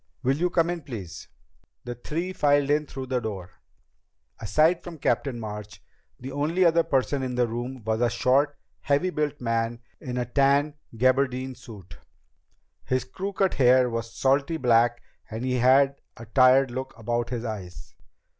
"Will 0.23 0.37
you 0.37 0.49
come 0.49 0.71
in, 0.71 0.81
please." 0.81 1.27
The 1.83 1.93
three 1.93 2.33
filed 2.33 2.71
in 2.71 2.87
through 2.87 3.05
the 3.05 3.19
door. 3.19 3.61
Aside 4.39 4.83
from 4.83 4.97
Captain 4.97 5.39
March, 5.39 5.79
the 6.19 6.31
only 6.31 6.65
other 6.65 6.81
person 6.81 7.21
in 7.21 7.35
the 7.35 7.47
room 7.47 7.83
was 7.85 8.01
a 8.01 8.09
short, 8.09 8.57
heavy 8.79 9.11
built 9.11 9.39
man 9.39 9.79
in 9.99 10.17
a 10.17 10.25
tan 10.25 10.73
gabardine 10.97 11.53
suit. 11.53 11.99
His 12.83 13.03
crew 13.03 13.31
cut 13.33 13.53
hair 13.53 13.91
was 13.91 14.11
salty 14.15 14.57
black 14.57 15.03
and 15.29 15.45
he 15.45 15.57
had 15.59 16.01
a 16.17 16.25
tired 16.25 16.71
look 16.71 16.97
about 16.97 17.29
his 17.29 17.45
eyes. 17.45 17.93